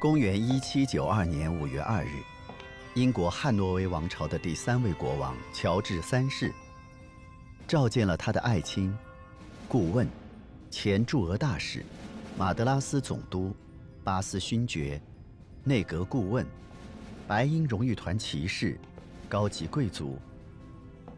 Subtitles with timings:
[0.00, 2.22] 公元一七九二年五月二日，
[2.94, 6.50] 英国汉诺威王朝的第三位国王乔治三世
[7.68, 8.96] 召见了他的爱卿、
[9.68, 10.08] 顾问、
[10.70, 11.84] 前驻俄大使、
[12.38, 13.54] 马德拉斯总督、
[14.02, 14.98] 巴斯勋爵、
[15.64, 16.46] 内阁顾问、
[17.28, 18.80] 白鹰荣誉团骑士、
[19.28, 20.18] 高级贵族、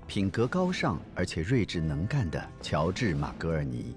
[0.09, 3.95] 品格高尚而且睿智能干的乔治·马格尔尼。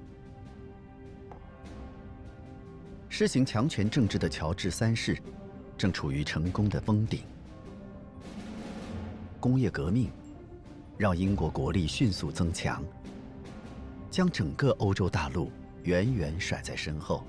[3.18, 5.18] 施行强权政治的乔治三世，
[5.78, 7.22] 正处于成功的峰顶。
[9.40, 10.12] 工业革命
[10.98, 12.84] 让英国国力迅速增强，
[14.12, 15.50] 将整个欧洲大陆
[15.84, 17.24] 远远甩在身后。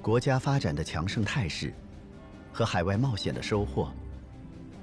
[0.00, 1.74] 国家发展的强盛态势
[2.52, 3.92] 和海外冒险的收获，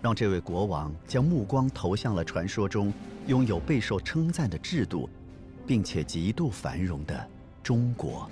[0.02, 2.94] 让这位国王将目光投向了传说中
[3.26, 5.10] 拥有备受称赞的制度，
[5.66, 7.26] 并且极度繁荣的
[7.64, 8.30] 中国。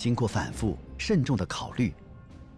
[0.00, 1.92] 经过反复慎重的考虑，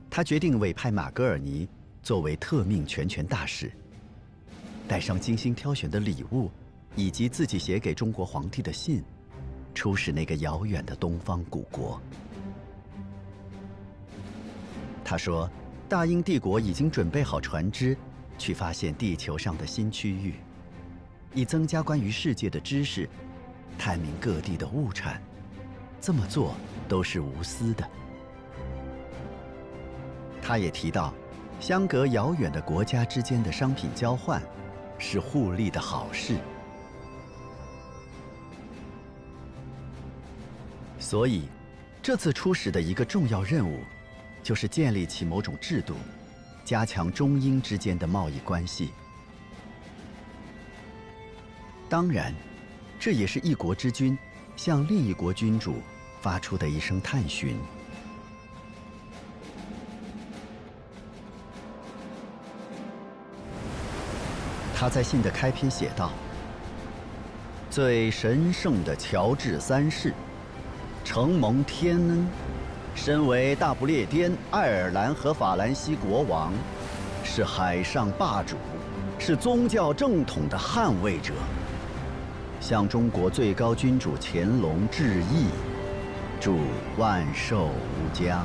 [0.08, 1.68] 他决定委派马格尔尼
[2.00, 3.72] 作为特命全权大使，
[4.86, 6.48] 带上精心挑选的礼物，
[6.94, 9.02] 以及自己写给中国皇帝的信，
[9.74, 12.00] 出使那个遥远的东方古国。
[15.04, 15.50] 他说
[15.90, 17.96] ：“大英帝国已经准备好船只，
[18.38, 20.34] 去发现地球上的新区域，
[21.34, 23.10] 以增加关于世界的知识，
[23.76, 25.20] 探明各地的物产。
[26.02, 26.54] 这么做。”
[26.88, 27.88] 都是无私的。
[30.42, 31.14] 他也提到，
[31.58, 34.42] 相隔遥远的国家之间的商品交换，
[34.98, 36.36] 是互利的好事。
[40.98, 41.48] 所以，
[42.02, 43.80] 这次出使的一个重要任务，
[44.42, 45.94] 就是建立起某种制度，
[46.62, 48.90] 加强中英之间的贸易关系。
[51.88, 52.34] 当然，
[53.00, 54.18] 这也是一国之君
[54.56, 55.76] 向另一国君主。
[56.22, 57.58] 发出的一声探寻。
[64.74, 66.12] 他在信的开篇写道
[67.68, 70.14] ：“最神圣的乔治三世，
[71.04, 72.26] 承蒙天恩，
[72.94, 76.52] 身为大不列颠、爱尔兰和法兰西国王，
[77.24, 78.56] 是海上霸主，
[79.18, 81.32] 是宗教正统的捍卫者，
[82.60, 85.46] 向中国最高君主乾隆致意。”
[86.44, 86.58] 祝
[86.98, 88.44] 万寿无疆。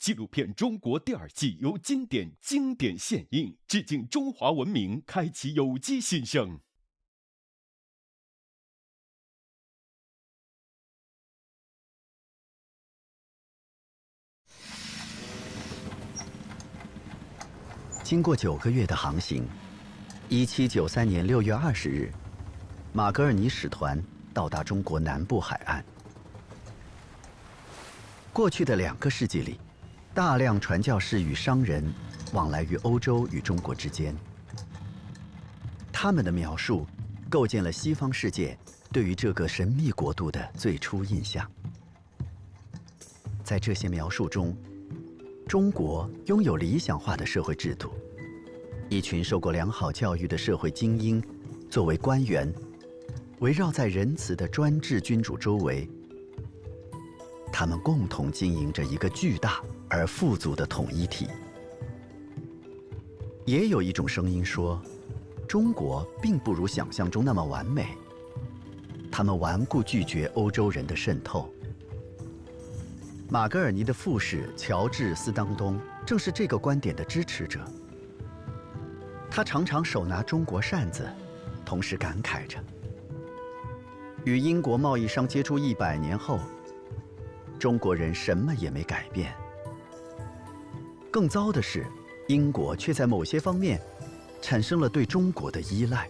[0.00, 6.58] 纪录片《中国》第二季由经典经典献映，致敬中华文明，开启有机新生。
[18.10, 19.46] 经过九个月的航行，
[20.28, 22.12] 一七九三年六月二十日，
[22.92, 24.02] 马格尔尼使团
[24.34, 25.84] 到达中国南部海岸。
[28.32, 29.60] 过去的两个世纪里，
[30.12, 31.88] 大量传教士与商人
[32.32, 34.12] 往来于欧洲与中国之间。
[35.92, 36.84] 他们的描述
[37.28, 38.58] 构建了西方世界
[38.90, 41.48] 对于这个神秘国度的最初印象。
[43.44, 44.52] 在这些描述中，
[45.50, 47.90] 中国拥有理想化的社会制度，
[48.88, 51.20] 一群受过良好教育的社会精英，
[51.68, 52.48] 作为官员，
[53.40, 55.90] 围绕在仁慈的专制君主周围，
[57.52, 61.26] 他们共同经营着一个巨大而富足的统一体。
[63.44, 64.80] 也有一种声音说，
[65.48, 67.88] 中国并不如想象中那么完美，
[69.10, 71.52] 他们顽固拒绝欧洲人的渗透。
[73.32, 77.60] 马格尔尼的副使乔治·斯当东正是这个观点的支持者。
[79.30, 81.08] 他常常手拿中国扇子，
[81.64, 82.58] 同时感慨着：
[84.24, 86.40] 与英国贸易商接触一百年后，
[87.56, 89.32] 中国人什么也没改变。
[91.08, 91.86] 更糟的是，
[92.26, 93.80] 英国却在某些方面
[94.42, 96.08] 产生了对中国的依赖，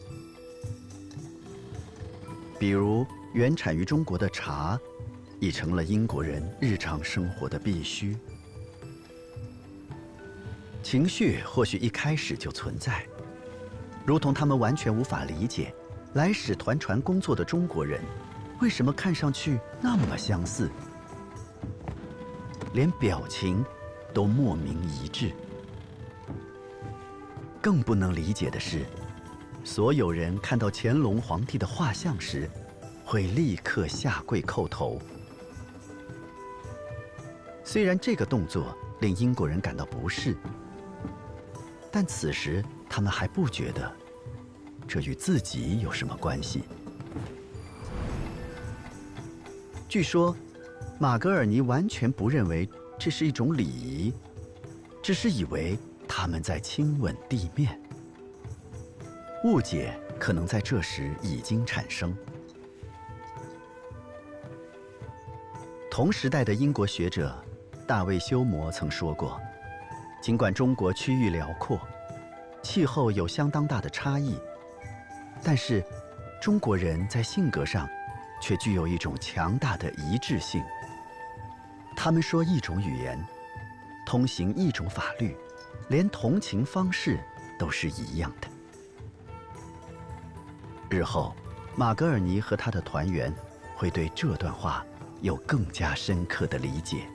[2.59, 4.81] 比如原产于中国的茶。
[5.41, 8.17] 已成了英国人日常生活的必须。
[10.83, 13.07] 情绪或许一开始就存在，
[14.05, 15.75] 如同他们完全无法理解，
[16.13, 18.03] 来使团船工作的中国人，
[18.61, 20.71] 为什么看上去那么相似，
[22.75, 23.65] 连表情
[24.13, 25.33] 都莫名一致。
[27.63, 28.85] 更不能理解的是，
[29.65, 32.51] 所有人看到乾隆皇帝的画像时，
[33.05, 35.01] 会立刻下跪叩头。
[37.72, 40.37] 虽然这个动作令英国人感到不适，
[41.88, 43.88] 但此时他们还不觉得
[44.88, 46.64] 这与自己有什么关系。
[49.88, 50.34] 据说，
[50.99, 52.69] 马格尔尼完全不认为
[52.99, 54.12] 这是一种礼仪，
[55.00, 55.78] 只是以为
[56.08, 57.81] 他们在亲吻地面。
[59.44, 62.12] 误解可能在这时已经产生。
[65.88, 67.32] 同时代的英国学者
[67.91, 69.43] 大卫休谟曾说过
[70.23, 71.81] ：“尽管中国区域辽阔，
[72.63, 74.39] 气候有相当大的差异，
[75.43, 75.85] 但是
[76.41, 77.89] 中国人在性格上。”
[78.41, 80.65] 却具有一种强大的一致性。
[81.95, 83.23] 他们说一种语言，
[84.07, 85.37] 通行一种法律，
[85.89, 87.21] 连同情方式
[87.59, 88.49] 都是一样的。
[90.89, 91.35] 日后，
[91.77, 93.31] 马格尔尼和他的团员
[93.75, 94.83] 会对这段话
[95.21, 97.07] 有更加深刻的理解。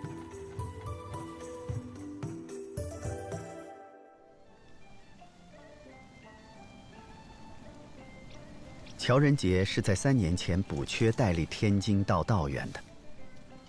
[9.05, 12.79] 乔仁杰是在三年前补缺代理天津道道员的。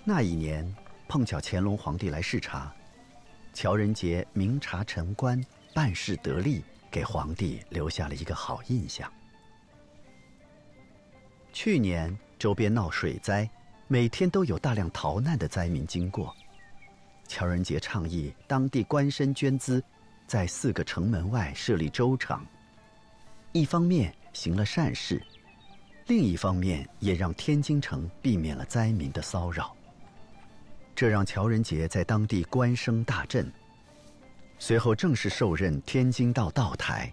[0.02, 0.74] 那一年
[1.08, 2.74] 碰巧乾隆皇帝来视察，
[3.52, 5.38] 乔仁杰明察臣官，
[5.74, 9.12] 办事得力，给皇帝留下了一个好印象。
[11.52, 13.46] 去年周边闹水灾，
[13.88, 16.34] 每天都有大量逃难的灾民经过。
[17.28, 19.84] 乔仁杰倡议当地官绅捐资，
[20.26, 22.42] 在四个城门外设立粥厂，
[23.52, 24.14] 一方面。
[24.36, 25.20] 行了善事，
[26.08, 29.74] 另一方面也让天津城避免了灾民的骚扰。
[30.94, 33.50] 这让乔仁杰在当地官声大振，
[34.58, 37.10] 随后正式受任天津道道台。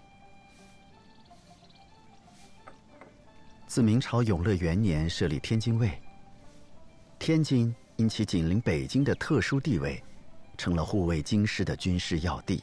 [3.66, 5.98] 自明朝永乐元年设立天津卫，
[7.18, 10.00] 天津因其紧邻北京的特殊地位，
[10.58, 12.62] 成了护卫京师的军事要地。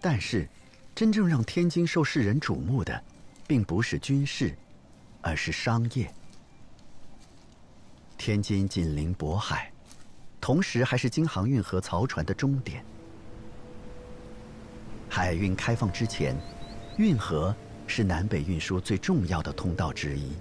[0.00, 0.48] 但是。
[0.96, 3.04] 真正让天津受世人瞩目的，
[3.46, 4.56] 并不是军事，
[5.20, 6.10] 而是商业。
[8.16, 9.70] 天津紧邻渤海，
[10.40, 12.82] 同时还是京杭运河漕船的终点。
[15.06, 16.34] 海运开放之前，
[16.96, 17.54] 运河
[17.86, 20.32] 是南北运输最重要的通道之一。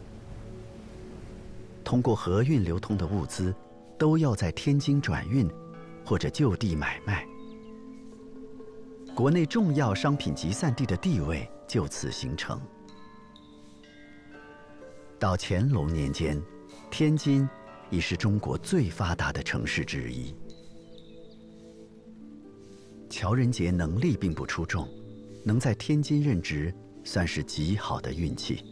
[1.83, 3.53] 通过河运流通的物资，
[3.99, 5.51] 都要在天津转运，
[6.05, 7.27] 或者就地买卖。
[9.15, 12.59] 国内重要商品集散地的地位就此形成。
[15.17, 16.39] 到乾隆年间，
[16.91, 17.47] 天津
[17.89, 20.35] 已是中国最发达的城市之一。
[23.09, 24.85] 乔仁杰能力并不出众，
[25.45, 26.75] 能在天津任职
[27.05, 28.65] 算是极好的运气。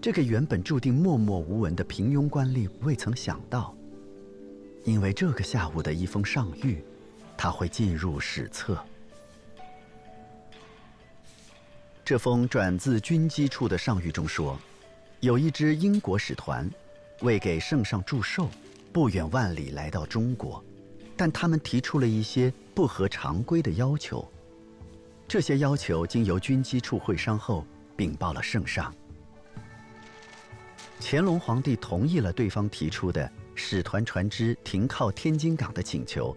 [0.00, 3.76] 这个原本注定默默无闻的平庸官吏未曾想到，
[4.84, 6.78] 因为这个下午的一封上谕，
[7.36, 8.82] 他会进入史册。
[12.10, 14.58] 这封转自军机处的上谕中说，
[15.20, 16.68] 有一支英国使团，
[17.20, 18.48] 为给圣上祝寿，
[18.92, 20.60] 不远万里来到中国，
[21.16, 24.28] 但他们提出了一些不合常规的要求。
[25.28, 27.64] 这些要求经由军机处会商后
[27.96, 28.92] 禀报了圣上。
[31.00, 36.36] 乾隆皇帝同意了对方提出的使团船只停靠天津港的请求，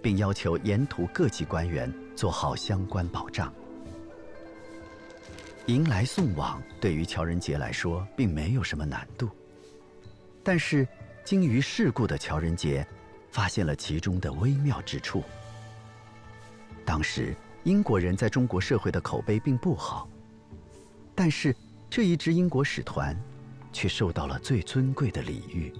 [0.00, 3.52] 并要求沿途各级官员做好相关保障。
[5.66, 9.28] 迎来送往对于乔仁杰来说并没有什么难度，
[10.44, 10.86] 但是
[11.24, 12.86] 精于世故的乔仁杰
[13.32, 15.24] 发现了其中的微妙之处。
[16.84, 20.08] 当时英国人在中国社会的口碑并不好，
[21.16, 21.54] 但是
[21.90, 23.16] 这一支英国使团
[23.72, 25.72] 却受到了最尊贵的礼遇，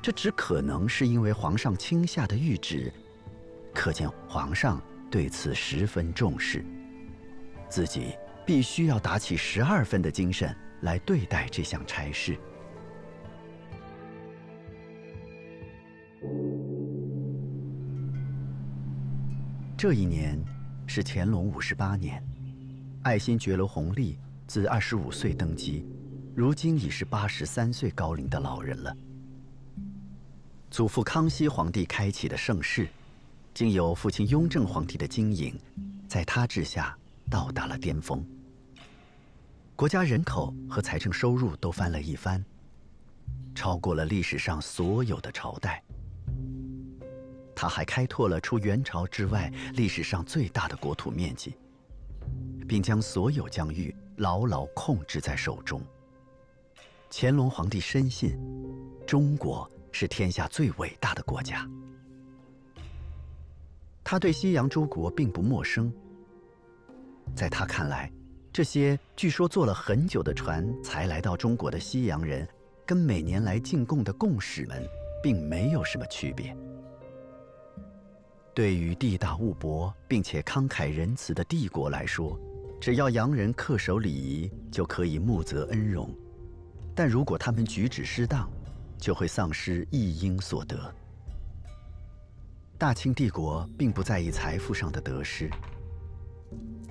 [0.00, 2.90] 这只可能是因为皇上亲下的谕旨，
[3.74, 4.80] 可见皇上
[5.10, 6.64] 对此十分重视，
[7.68, 8.14] 自己。
[8.48, 12.34] 必须要打起十二分的精神来对待这项差事。
[19.76, 20.42] 这一年
[20.86, 22.24] 是乾隆五十八年，
[23.02, 25.84] 爱新觉罗弘历自二十五岁登基，
[26.34, 28.96] 如今已是八十三岁高龄的老人了。
[30.70, 32.88] 祖父康熙皇帝开启的盛世，
[33.52, 35.54] 经由父亲雍正皇帝的经营，
[36.08, 36.96] 在他治下
[37.28, 38.24] 到达了巅峰。
[39.78, 42.44] 国家人口和财政收入都翻了一番，
[43.54, 45.80] 超过了历史上所有的朝代。
[47.54, 51.54] 他还开拓了除元朝之外历史上最大的国土面积，
[52.66, 55.80] 并将所有疆域牢牢控制在手中。
[57.08, 58.36] 乾隆皇帝深信，
[59.06, 61.64] 中国是天下最伟大的国家。
[64.02, 65.92] 他对西洋诸国并不陌生，
[67.32, 68.10] 在他看来，
[68.58, 72.44] 这些据说坐了很久的船才来到中国的西洋人，
[72.84, 74.84] 跟每年来进贡的贡使们，
[75.22, 76.56] 并没有什么区别。
[78.52, 82.36] 对于地大物博并且慷慨仁慈的帝国来说，
[82.80, 86.08] 只要洋人恪守礼仪，就可以沐泽恩荣；
[86.96, 88.50] 但如果他们举止失当，
[88.98, 90.92] 就会丧失一应所得。
[92.76, 95.48] 大清帝国并不在意财富上的得失，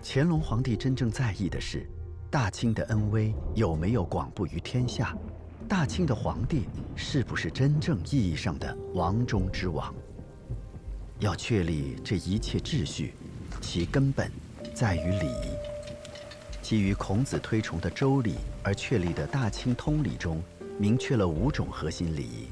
[0.03, 1.87] 乾隆皇帝真正在意的是，
[2.29, 5.15] 大清的恩威有没有广布于天下，
[5.67, 9.93] 大清的皇帝是不是真正意义上的王中之王。
[11.19, 13.13] 要确立这一切秩序，
[13.59, 14.31] 其根本
[14.73, 15.29] 在于礼。
[16.61, 20.41] 基于孔子推崇的周礼而确立的大清通礼中，
[20.77, 22.47] 明确了五种核心礼仪。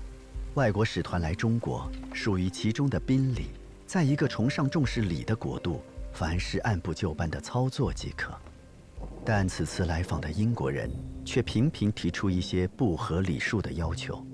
[0.55, 3.47] 外国使团来中国，属于其中的宾礼，
[3.85, 5.81] 在一个崇尚重视礼的国度，
[6.15, 8.33] 凡事按部就班的操作即可。
[9.25, 10.89] 但此次来访的英国人
[11.25, 14.25] 却频频提出一些不合礼数的要求。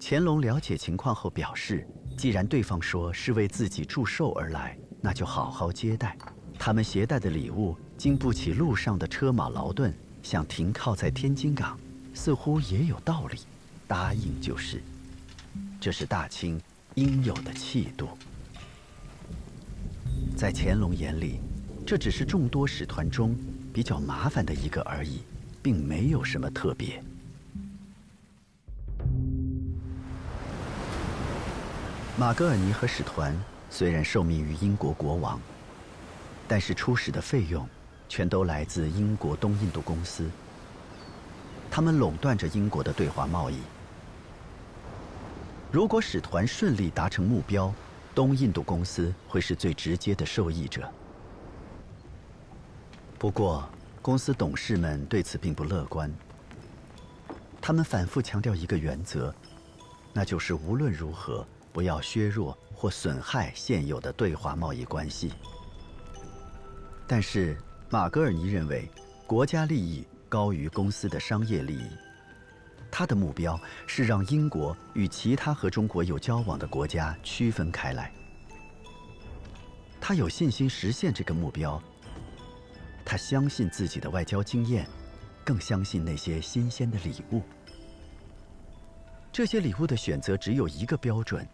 [0.00, 6.16] 乾隆了解情况后表示，既然对方说是为自己祝寿而来，那就好好接待。
[6.58, 11.78] 他们携带的礼物经不起路上的车马劳顿，想停靠在天津港，
[12.14, 13.38] 似乎也有道理。
[13.86, 14.82] 答应就是，
[15.78, 16.58] 这是大清
[16.94, 18.08] 应有的气度。
[20.36, 21.40] 在乾隆眼里，
[21.86, 23.34] 这只是众多使团中
[23.72, 25.22] 比较麻烦的一个而已，
[25.62, 27.02] 并没有什么特别。
[32.18, 33.34] 马格尔尼和使团
[33.70, 35.40] 虽然受命于英国国王。
[36.48, 37.68] 但是出使的费用，
[38.08, 40.30] 全都来自英国东印度公司。
[41.68, 43.56] 他们垄断着英国的对华贸易。
[45.72, 47.74] 如果使团顺利达成目标，
[48.16, 50.90] 东印度公司会是最直接的受益者。
[53.18, 53.68] 不过，
[54.00, 56.10] 公司董事们对此并不乐观。
[57.60, 59.34] 他们反复强调一个原则，
[60.14, 65.34] 那就是无论如何不要削弱或损害现有的对华贸易关系。
[67.06, 67.54] 但是，
[67.90, 68.90] 马格尔尼认为，
[69.26, 71.90] 国家利益高于公司的商业利益。
[72.90, 78.12] 他的目标是让英国与其他和中国有交往的国家区分开来。
[80.00, 81.82] 他有信心实现这个目标。
[83.04, 84.88] 他相信自己的外交经验，
[85.44, 87.42] 更相信那些新鲜的礼物。
[89.30, 91.46] 这些礼物的选择只有一个标准，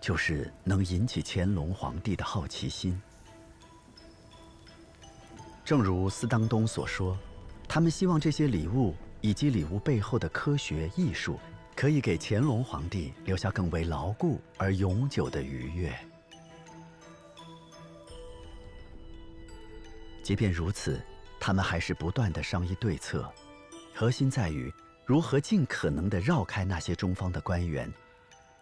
[0.00, 2.98] 就是能引起乾隆皇帝的好奇心。
[5.64, 7.18] 正如斯当东所说，
[7.68, 11.38] 他们希望这些礼物以及礼物背后的科学艺术，
[11.74, 15.92] 可以给乾隆皇帝留下更为牢固而永久的愉悦。
[20.22, 21.00] 即便如此，
[21.40, 23.32] 他们还是不断的商议对策，
[23.94, 24.72] 核心在于
[25.06, 27.92] 如何尽可能的绕开那些中方的官员，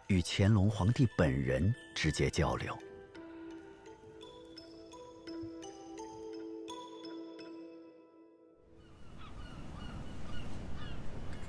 [0.06, 2.78] 与乾隆皇帝本人直接交流。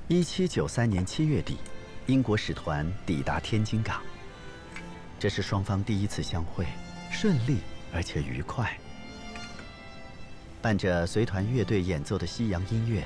[0.10, 1.58] 一七九三年七月底，
[2.06, 4.02] 英国使团抵达天津港。
[5.20, 6.66] 这是双方第一次相会，
[7.12, 7.58] 顺利
[7.94, 8.78] 而且愉快。
[10.62, 13.06] 伴着随团乐队演奏的西洋音乐，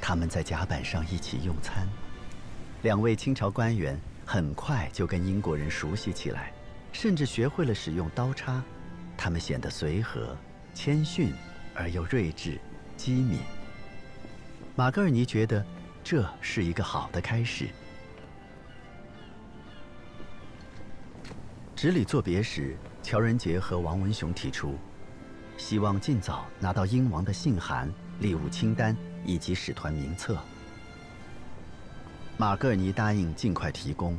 [0.00, 1.86] 他们在甲板上一起用餐。
[2.80, 3.94] 两位清朝官员
[4.24, 6.50] 很快就跟英国人熟悉起来，
[6.94, 8.64] 甚至学会了使用刀叉。
[9.18, 10.34] 他们显得随和、
[10.72, 11.34] 谦逊
[11.74, 12.58] 而又睿智、
[12.96, 13.38] 机敏。
[14.74, 15.62] 马格尔尼觉得。
[16.08, 17.68] 这是一个好的开始。
[21.74, 24.76] 执礼作别时，乔仁杰和王文雄提出，
[25.58, 30.38] 希望尽早拿到英王的信函、礼物清单以及使团名册。
[32.36, 34.16] 马格尔尼答应尽快提供。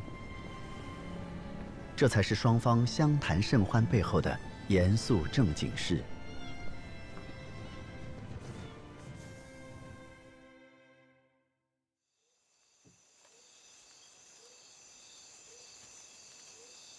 [1.95, 6.03] 这才是双方相谈甚欢背后的严肃正经事。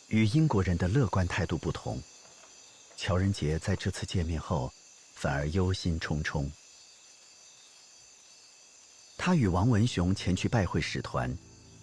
[0.08, 2.00] 与英国人的乐观态度不同，
[2.96, 4.72] 乔仁杰在这次见面后，
[5.12, 6.48] 反而忧心忡忡。
[9.18, 11.36] 他与王文雄前去拜会使团，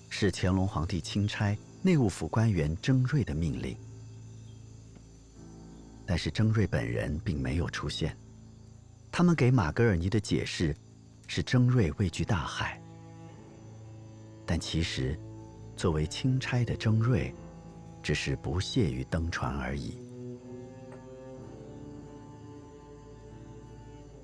[0.09, 3.77] 是乾隆皇帝钦差内务府官员征瑞的命令。
[6.07, 8.17] 但是征瑞本人并没有出现。
[9.11, 10.75] 他们给马格尔尼的解释
[11.27, 12.81] 是征瑞畏惧大海，
[14.47, 15.19] 但其实。
[15.77, 17.35] 作为钦差的征瑞，
[18.05, 19.97] 只是不屑于登船而已。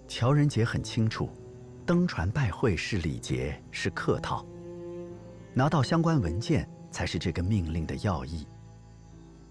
[0.07, 1.27] 乔仁杰很清楚，
[1.83, 4.45] 登船拜会是礼节，是客套，
[5.51, 8.47] 拿到相关文件才是这个命令的要义。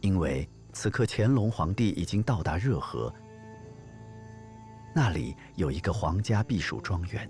[0.01, 3.13] 因为此刻乾隆皇帝已经到达热河，
[4.95, 7.29] 那里有一个皇家避暑庄园，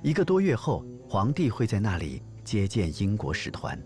[0.00, 3.76] 一个多月后，皇帝会在那里接见英国使团。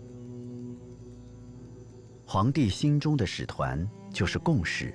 [2.31, 4.93] 皇帝心中的使团就是共使，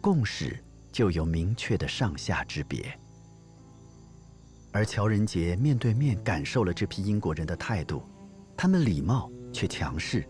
[0.00, 2.92] 共使就有明确的上下之别。
[4.72, 8.02] 而乔仁杰面对面感受了这批英国人的态度，
[8.56, 10.28] 他们礼貌却强势，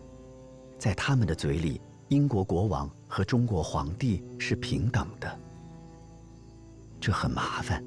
[0.77, 5.39] 在他们的嘴里，英国国王和中国皇帝是平等的。
[7.01, 7.83] 这很麻烦，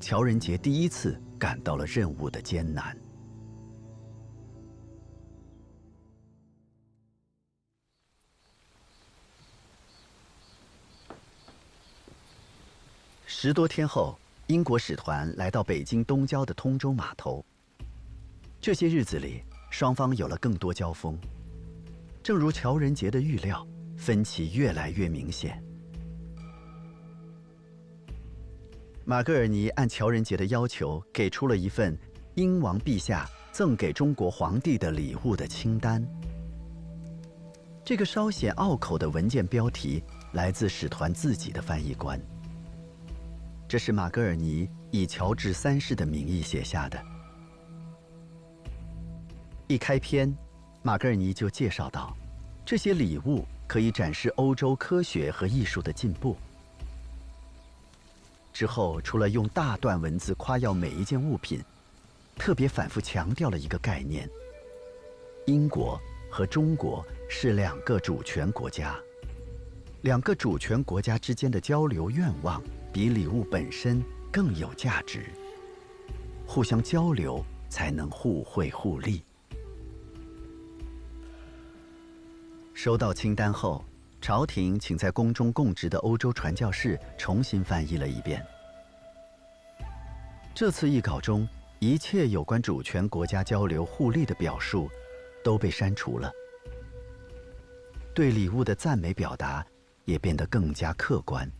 [0.00, 3.03] 乔仁杰第一次感到了任务的艰难。
[13.36, 17.44] 十多天后，英国使团来到北京东郊的通州码头。
[18.60, 21.18] 这些日子里，双方有了更多交锋。
[22.22, 23.66] 正如乔仁杰的预料，
[23.98, 25.60] 分歧越来越明显。
[29.04, 31.98] 马格尔尼按乔仁杰的要求，给出了一份
[32.36, 36.06] 英王陛下赠给中国皇帝的礼物的清单。
[37.84, 42.18] 这个稍显拗口的文件标题来自使团自己的翻译官。
[43.74, 47.04] 这是马格尔尼以乔治三世的名义写下的。
[49.66, 50.32] 一开篇，
[50.80, 52.16] 马格尔尼就介绍到，
[52.64, 56.36] 这些礼物可以展示欧洲科学和艺术的进步。
[58.52, 61.60] 之后，除了用大段文字夸耀每一件物品，
[62.36, 64.30] 特别反复强调了一个概念：
[65.46, 68.96] 英国和中国是两个主权国家，
[70.02, 72.62] 两个主权国家之间的交流愿望。
[72.94, 75.26] 比礼物本身更有价值。
[76.46, 79.24] 互相交流，才能互惠互利。
[82.72, 83.84] 收到清单后，
[84.20, 88.40] 朝廷请在宫中供职的欧洲传教士重新翻译了一遍。
[90.54, 91.48] 这次译稿中
[91.80, 94.88] 一切有关主权国家交流互利的表述，
[95.42, 96.30] 都被删除了。
[98.14, 99.66] 对礼物的赞美表达，
[100.04, 101.50] 也变得更加客观。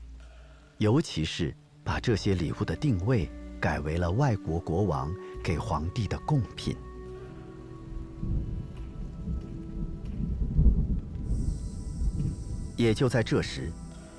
[0.79, 6.77] 尤其是把这些礼物的定位改为了外国国王给皇帝的贡品。
[12.77, 13.71] 也就在这时，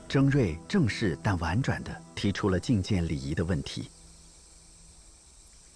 [0.07, 3.89] 征瑞正式但婉转地提出了觐见礼仪的问题。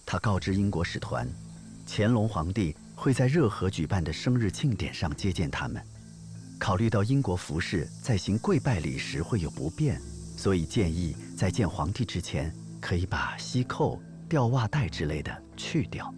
[0.06, 1.28] 他告知英国使团，
[1.86, 5.80] 乾隆皇帝会在热河举办的生日庆典上接见他们。
[6.58, 10.00] 考虑到英国服饰在行跪拜礼时会有不便。
[10.40, 12.50] 所以建议在见皇帝之前，
[12.80, 16.10] 可以把西扣、吊袜带之类的去掉。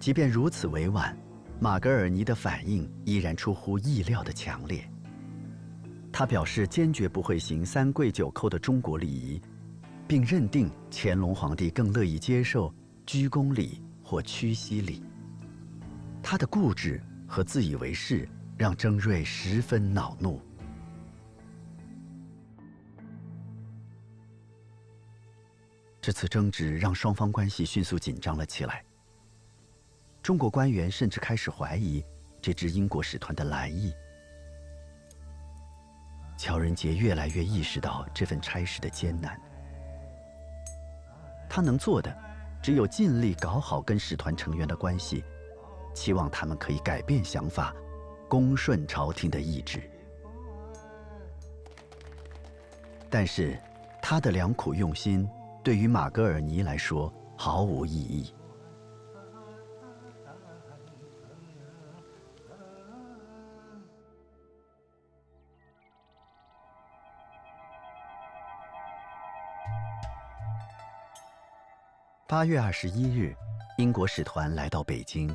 [0.00, 1.16] 即便如此委婉，
[1.60, 4.84] 马格尔尼的反应依然出乎意料的强烈。
[6.10, 9.40] 他表示坚决不会行三跪九叩的中国礼仪，
[10.08, 12.74] 并认定乾隆皇帝更乐意接受
[13.06, 15.04] 鞠躬礼或屈膝礼。
[16.20, 20.42] 他的固执和自以为是让征瑞十分恼怒。
[26.06, 28.84] 这次争执让双方关系迅速紧张了起来。
[30.22, 32.04] 中国官员甚至开始怀疑
[32.42, 33.90] 这支英国使团的来意。
[36.36, 39.40] 乔仁杰越来越意识到这份差事的艰难。
[41.48, 42.14] 他能做的，
[42.62, 45.24] 只有尽力搞好跟使团成员的关系，
[45.94, 47.74] 期望他们可以改变想法，
[48.28, 49.80] 恭顺朝廷的意志。
[53.08, 53.58] 但是，
[54.02, 55.26] 他的良苦用心。
[55.64, 58.34] 对于马格尔尼来说毫无意义。
[72.28, 73.34] 八月二十一日，
[73.78, 75.34] 英国使团来到北京。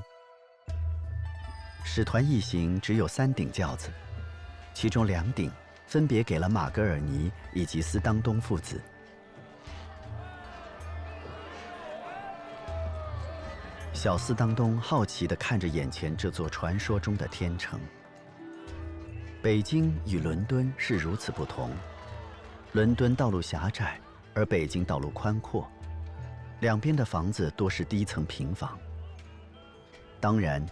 [1.84, 3.90] 使团一行只有三顶轿子，
[4.76, 5.52] 其中两顶
[5.88, 8.80] 分别给了马格尔尼以及斯当东父子。
[14.00, 17.78] 小斯当东好奇地看着眼前这座传说中的天城。
[19.42, 21.70] 北京与伦敦是如此不同，
[22.72, 24.00] 伦敦道路狭窄，
[24.34, 25.70] 而北京道路宽阔，
[26.62, 28.80] 两边的房子多是低层平房。
[30.22, 30.66] 当然，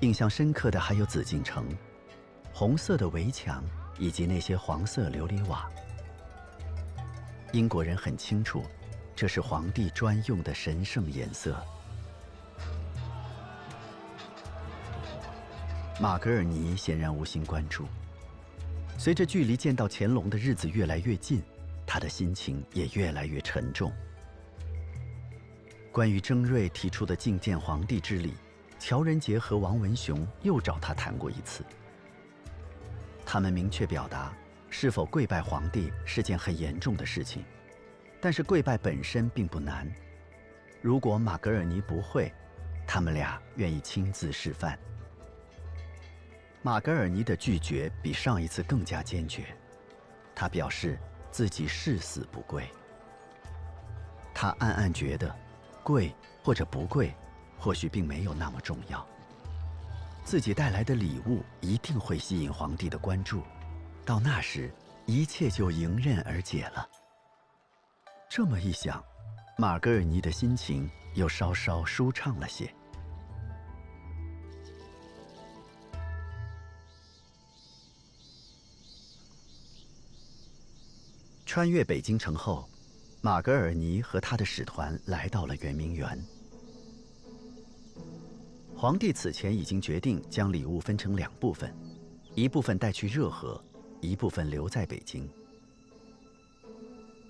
[0.00, 1.66] 印象深刻的还有紫禁城，
[2.52, 3.64] 红色的围墙
[3.98, 5.66] 以及那些黄色琉璃瓦。
[7.52, 8.62] 英国人很清楚，
[9.14, 11.56] 这是皇帝专用的神圣颜色。
[15.98, 17.86] 马格尔尼显然无心关注。
[18.98, 21.42] 随着距离见到乾隆的日子越来越近，
[21.86, 23.90] 他的心情也越来越沉重。
[25.90, 28.34] 关于征瑞提出的觐见皇帝之礼，
[28.78, 31.64] 乔仁杰和王文雄又找他谈过一次。
[33.24, 34.34] 他们明确表达，
[34.68, 37.42] 是否跪拜皇帝是件很严重的事情，
[38.20, 39.90] 但是跪拜本身并不难。
[40.82, 42.30] 如果马格尔尼不会，
[42.86, 44.78] 他们俩愿意亲自示范。
[46.66, 49.56] 马格尔尼的拒绝比上一次更加坚决，
[50.34, 50.98] 他表示
[51.30, 52.68] 自己誓死不跪。
[54.34, 55.32] 他暗暗觉得，
[55.84, 57.14] 跪或者不跪，
[57.56, 59.06] 或许并没有那么重要。
[60.24, 63.44] 自己带来的礼物一定会吸引皇帝的关注，
[64.04, 64.68] 到那时，
[65.04, 66.84] 一切就迎刃而解了。
[68.28, 69.00] 这么一想，
[69.56, 72.68] 马格尔尼的心情又稍稍舒畅了些。
[81.56, 82.68] 穿越北京城后，
[83.22, 86.22] 马格尔尼和他的使团来到了圆明园。
[88.76, 91.74] 皇帝此前已经决定将礼物分成两部分，
[92.34, 93.58] 一部分带去热河，
[94.02, 95.26] 一部分留在北京。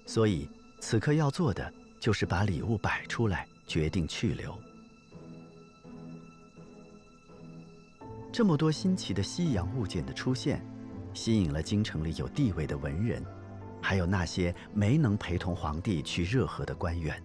[0.07, 4.59] 所以此刻要做的就是把礼物摆出来，决定去留。
[8.33, 10.67] 这么多新奇的西洋物件的出现，
[11.15, 13.25] 吸引了京城里有地位的文人。
[13.89, 17.23] 还有那些没能陪同皇帝去热河的官员，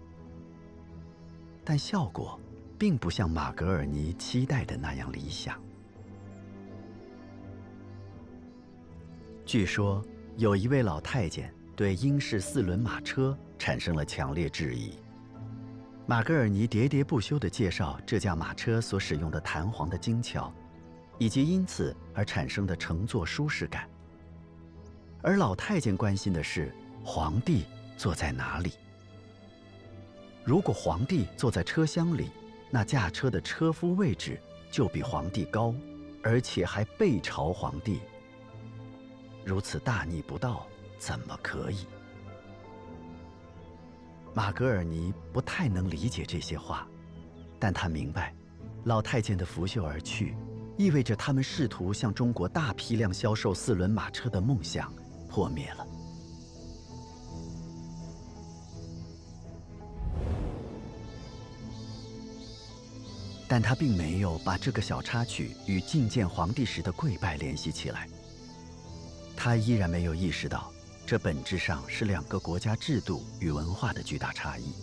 [1.64, 2.38] 但效果
[2.78, 5.60] 并不像马格尔尼期待的那样理想。
[9.44, 10.00] 据说
[10.36, 14.92] 有一位老太监对英式四轮马车产生了强烈质疑，
[16.06, 20.54] 马格尔尼喋喋不休地介绍这架马车所使用的弹簧的精巧，
[21.18, 23.88] 以及因此而产生的乘坐舒适感。
[25.22, 27.64] 而老太监关心的是皇帝
[27.96, 28.72] 坐在哪里。
[30.44, 32.30] 如果皇帝坐在车厢里，
[32.68, 35.72] 那驾车的车夫位置就比皇帝高，
[36.24, 38.00] 而且还背朝皇帝。
[39.44, 40.66] 如此大逆不道，
[40.98, 41.86] 怎么可以？
[44.34, 46.88] 马格尔尼不太能理解这些话，
[47.60, 48.34] 但他明白，
[48.84, 50.34] 老太监的拂袖而去，
[50.76, 54.92] 意味着他们试图向中国大批量销售四轮马车的梦想。
[55.32, 55.86] 破灭了，
[63.48, 68.06] 但他并没有把这个小插曲与觐见皇帝时的跪拜联系起来。
[69.34, 70.70] 他依然没有意识到，
[71.06, 74.74] 这本质上是两个国家制度与文化的巨大差异。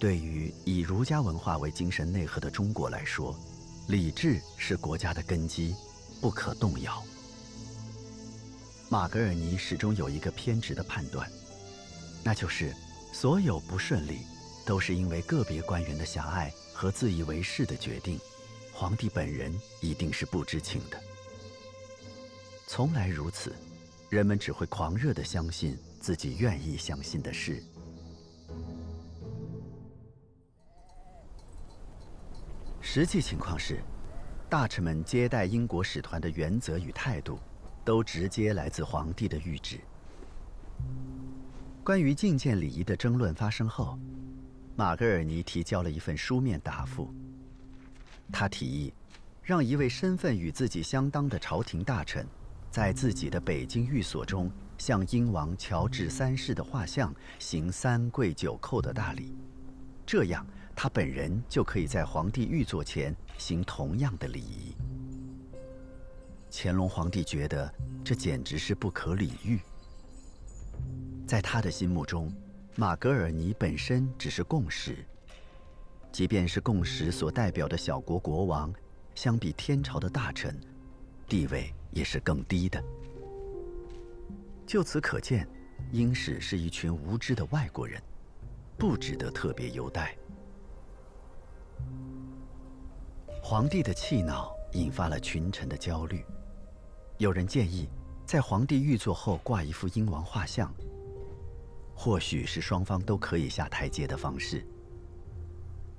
[0.00, 3.38] 对于以儒家文化为精神内核的中国来说，
[3.86, 5.76] 礼制是国家的根基，
[6.20, 7.00] 不可动摇。
[8.92, 11.30] 马格尔尼始终有一个偏执的判断，
[12.24, 12.74] 那就是
[13.12, 14.18] 所有不顺利
[14.66, 18.18] 都是因为个别官员的狭隘和自以为是的决定，
[18.72, 21.00] 皇帝本人一定是不知情的。
[22.66, 23.54] 从来如此，
[24.08, 27.62] 人们只会狂热地相信自己愿意相信的事。
[32.80, 33.80] 实际情况是，
[34.48, 37.38] 大臣们接待英国使团的原则与态度。
[37.90, 39.80] 都直接来自皇帝的谕旨。
[41.82, 43.98] 关于觐见礼仪的争论发生后，
[44.76, 47.12] 马格尔尼提交了一份书面答复。
[48.30, 48.94] 他提议，
[49.42, 52.24] 让一位身份与自己相当的朝廷大臣，
[52.70, 54.48] 在自己的北京寓所中
[54.78, 59.34] 向英王乔治三世的画像行三跪九叩的大礼，
[60.06, 64.76] 这样他本人就可以在皇帝御座前行同样的礼仪。
[66.52, 67.72] 乾隆皇帝觉得
[68.04, 69.60] 这简直是不可理喻。
[71.26, 72.34] 在他的心目中，
[72.74, 75.04] 马格尔尼本身只是共识。
[76.10, 78.74] 即便是共识所代表的小国国王，
[79.14, 80.58] 相比天朝的大臣，
[81.28, 82.82] 地位也是更低的。
[84.66, 85.48] 就此可见，
[85.92, 88.02] 英使是一群无知的外国人，
[88.76, 90.16] 不值得特别优待。
[93.40, 96.24] 皇帝的气恼引发了群臣的焦虑。
[97.20, 97.86] 有人建议，
[98.24, 100.72] 在皇帝御座后挂一幅英王画像，
[101.94, 104.66] 或许是双方都可以下台阶的方式。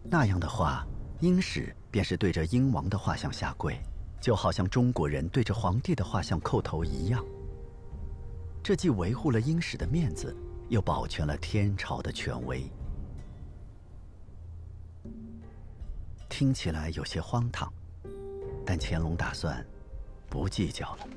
[0.04, 0.84] 那样的话，
[1.20, 3.80] 英使便是对着英王的画像下跪，
[4.20, 7.24] 就好像中国人对着皇帝的画像叩头一样。
[8.64, 10.36] 这既维护了英使的面子，
[10.70, 12.68] 又保全了天朝的权威。
[16.28, 17.72] 听起来有些荒唐，
[18.66, 19.64] 但乾隆打算
[20.32, 21.08] 不计较了。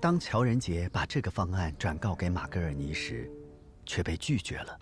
[0.00, 3.30] 当乔仁杰把这个方案转告给马格尔尼时，
[3.84, 4.78] 却被拒绝了。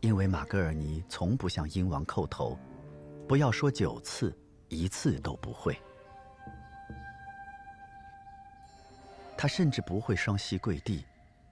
[0.00, 2.58] 因为马格尔尼从不向英王叩头，
[3.28, 4.34] 不要说九次，
[4.72, 5.78] 一次都不会。
[9.36, 11.04] 他甚至不会双膝跪地，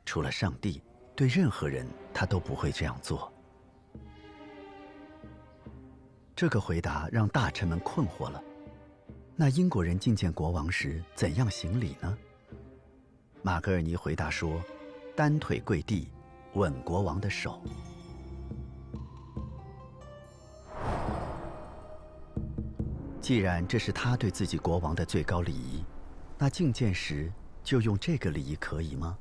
[0.05, 0.83] 除了上帝，
[1.15, 3.33] 对任何人他都不会这样做。
[6.35, 8.43] 这个回答让大臣们困惑了。
[9.37, 12.17] 那英国人觐见国王时怎样行礼呢？
[13.43, 14.63] 马格尔尼回答说
[15.17, 16.09] ：“单腿跪地，
[16.55, 17.63] 吻国王的手。”
[23.21, 25.85] 既然这是他对自己国王的最高礼仪，
[26.39, 27.31] 那觐见时
[27.63, 29.17] 就用这个礼仪可以吗？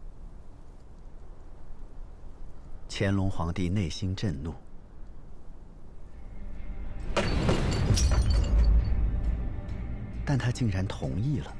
[2.89, 4.55] 乾隆皇帝内心震怒。
[10.25, 11.53] 但他竟然同意了，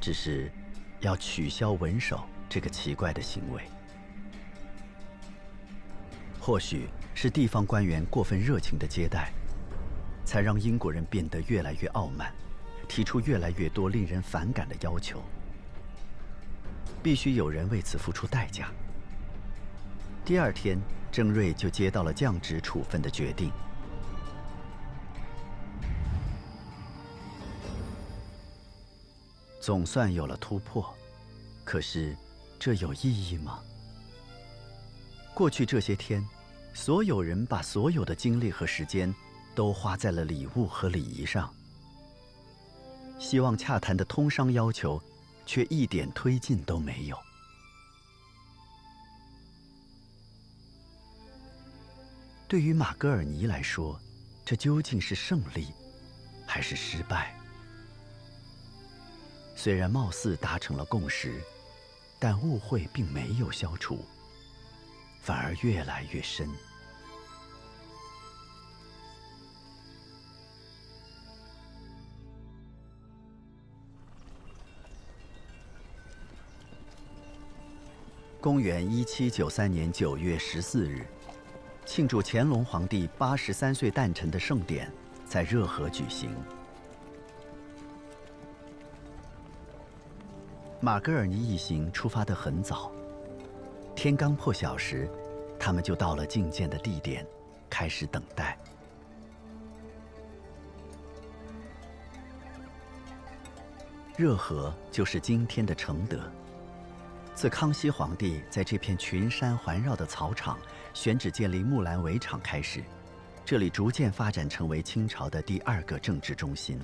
[0.00, 0.50] 只是
[1.00, 3.62] 要取消文手这个奇怪的行为。
[6.40, 9.32] 或许是地方官员过分热情的接待，
[10.24, 12.32] 才让英国人变得越来越傲慢，
[12.88, 15.22] 提出越来越多令人反感的要求。
[17.02, 18.70] 必须有人为此付出代价。
[20.24, 20.80] 第二天，
[21.10, 23.50] 郑瑞就接到了降职处分的决定。
[29.60, 30.92] 总算有了突破，
[31.64, 32.16] 可是，
[32.58, 33.60] 这有意义吗？
[35.34, 36.24] 过去这些天，
[36.74, 39.12] 所有人把所有的精力和时间，
[39.54, 41.52] 都花在了礼物和礼仪上，
[43.18, 45.02] 希望洽谈的通商要求，
[45.44, 47.18] 却一点推进都没有。
[52.48, 53.98] 对于马格尔尼来说，
[54.44, 55.68] 这究竟是胜利，
[56.46, 57.34] 还是失败？
[59.56, 61.40] 虽然貌似达成了共识，
[62.18, 64.04] 但误会并没有消除，
[65.20, 66.48] 反而越来越深。
[78.42, 81.06] 公元一七九三年九月十四日，
[81.86, 84.90] 庆祝乾隆皇帝八十三岁诞辰的盛典
[85.24, 86.34] 在热河举行。
[90.80, 92.90] 马格尔尼一行出发得很早，
[93.94, 95.08] 天刚破晓时，
[95.56, 97.24] 他们就到了觐见的地点，
[97.70, 98.58] 开始等待。
[104.16, 106.18] 热河就是今天的承德。
[107.34, 110.58] 自康熙皇帝在这片群山环绕的草场
[110.92, 112.84] 选址建立木兰围场开始，
[113.44, 116.78] 这里逐渐发展成为清朝的第二个政治中心。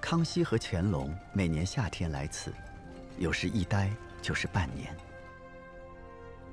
[0.00, 2.52] 康熙和乾隆每年夏天来此，
[3.18, 4.94] 有时一待就是半年。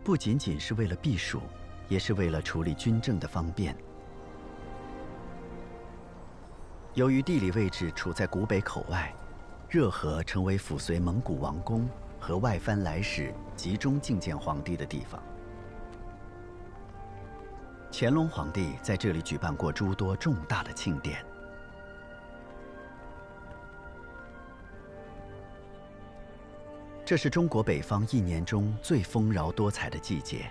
[0.03, 1.41] 不仅仅是为了避暑，
[1.89, 3.75] 也是为了处理军政的方便。
[6.93, 9.13] 由于地理位置处在古北口外，
[9.69, 11.89] 热河成为抚绥蒙古王公
[12.21, 15.21] 和外藩来使集中觐见皇帝的地方。
[17.91, 21.21] 乾隆皇帝在这里举办过诸多重大的庆典。
[27.03, 30.49] 这是中国北方一年中最丰饶多彩的季节，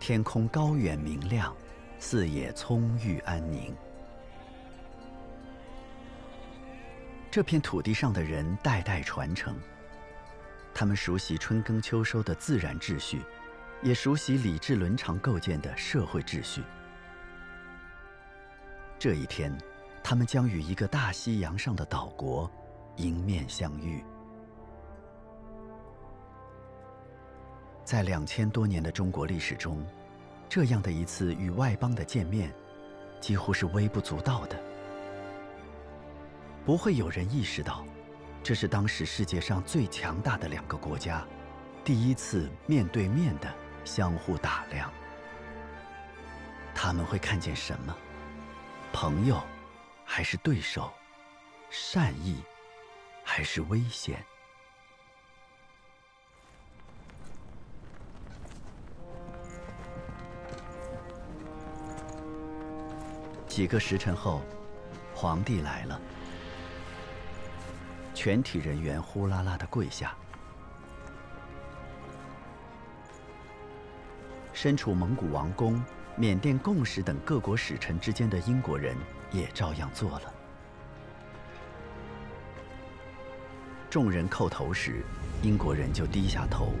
[0.00, 1.54] 天空高远明亮，
[2.00, 3.72] 四野葱郁安宁。
[7.36, 9.54] 这片土地上的人代代传承，
[10.72, 13.20] 他们熟悉春耕秋收的自然秩序，
[13.82, 16.62] 也熟悉礼制伦常构建的社会秩序。
[18.98, 19.54] 这一天，
[20.02, 22.50] 他们将与一个大西洋上的岛国
[22.96, 24.02] 迎面相遇。
[27.84, 29.86] 在两千多年的中国历史中，
[30.48, 32.50] 这样的一次与外邦的见面，
[33.20, 34.58] 几乎是微不足道的。
[36.66, 37.86] 不会有人意识到，
[38.42, 41.24] 这是当时世界上最强大的两个国家，
[41.84, 43.48] 第一次面对面的
[43.84, 44.92] 相互打量。
[46.74, 47.96] 他们会看见什么？
[48.92, 49.40] 朋友，
[50.04, 50.92] 还是对手？
[51.70, 52.42] 善意，
[53.22, 54.26] 还是危险？
[63.46, 64.42] 几个时辰后，
[65.14, 66.00] 皇帝来了。
[68.16, 70.16] 全体人员呼啦啦的跪下。
[74.54, 75.84] 身处蒙古王宫、
[76.16, 78.96] 缅甸共使等各国使臣之间的英国人
[79.30, 80.32] 也照样做了。
[83.90, 85.04] 众人叩头时，
[85.42, 86.72] 英国人就低下头；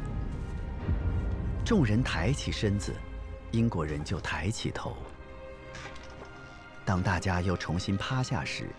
[1.66, 2.94] 众人抬起身子，
[3.50, 4.96] 英国人就抬起头。
[6.82, 8.70] 当大家又重新趴下时，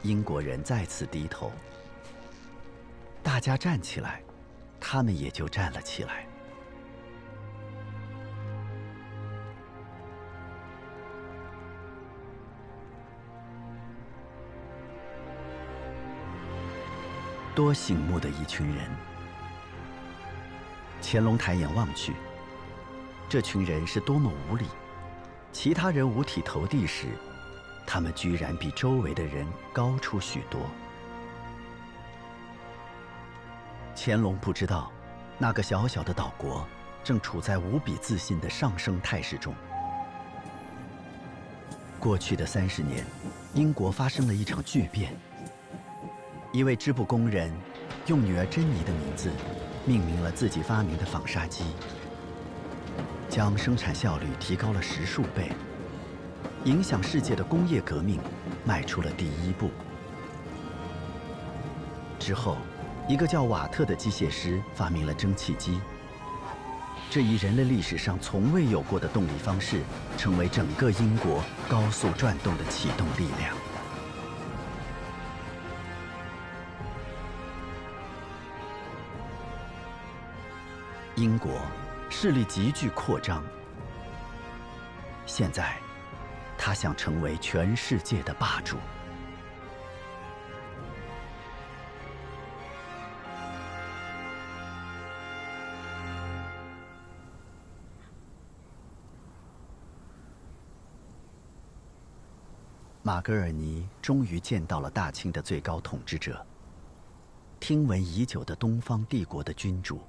[0.00, 1.52] 英国人再次低头。
[3.26, 4.22] 大家站起来，
[4.78, 6.24] 他们也就站了起来。
[17.52, 18.88] 多醒目的一群人！
[21.02, 22.14] 乾隆抬眼望去，
[23.28, 24.66] 这群人是多么无礼！
[25.50, 27.08] 其他人五体投地时。
[27.84, 30.60] 他们居然比周围的人高出许多。
[34.06, 34.92] 乾隆不知道，
[35.36, 36.64] 那个小小的岛国
[37.02, 39.52] 正处在无比自信的上升态势中。
[41.98, 43.04] 过去的三十年，
[43.52, 45.12] 英国发生了一场巨变。
[46.52, 47.52] 一位织布工人
[48.06, 49.28] 用女儿珍妮的名字
[49.84, 51.64] 命名了自己发明的纺纱机，
[53.28, 55.50] 将生产效率提高了十数倍。
[56.62, 58.20] 影响世界的工业革命
[58.64, 59.68] 迈出了第一步。
[62.20, 62.56] 之后，
[63.08, 65.80] 一个叫瓦特的机械师发明了蒸汽机。
[67.08, 69.82] 这一人类历史上从未有过的动力方式，
[70.16, 73.56] 成为整个英国高速转动的启动力量。
[81.14, 81.52] 英国
[82.10, 83.42] 势力急剧扩张。
[85.26, 85.76] 现在。
[86.58, 88.78] 他想成为全世界的霸主。
[103.26, 106.46] 格尔尼终于见到了大清的最高统治者，
[107.58, 110.00] 听闻已久的东方帝国的君主。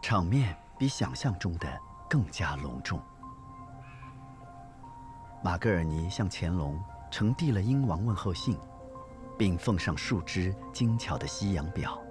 [0.00, 2.98] 场面比想象中的更加隆重。
[5.44, 8.56] 马格尔尼向乾隆呈递了英王问候信，
[9.36, 12.02] 并奉上数只精巧的西洋表。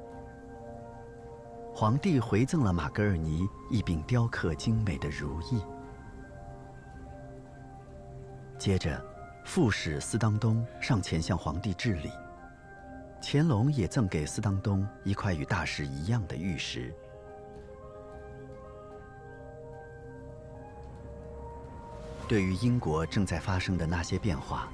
[1.73, 5.60] 皇帝回赠了马格尔尼一柄雕刻精美的如意。
[8.62, 9.04] 接着，
[9.43, 12.12] 副使斯当东上前向皇帝致礼，
[13.19, 16.93] 乾隆也赠给斯当东一块与大石一样的玉石。
[22.28, 24.71] 对于英国正在发生的那些变化，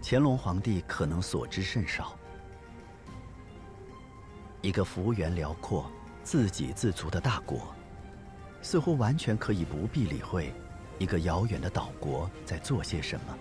[0.00, 2.16] 乾隆皇帝可能所知甚少。
[4.62, 5.90] 一个幅员辽阔、
[6.22, 7.74] 自给自足的大国，
[8.62, 10.54] 似乎完全可以不必理会
[10.98, 13.38] 一个遥远的岛国在做些什么。